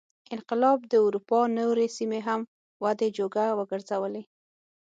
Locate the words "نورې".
1.57-1.87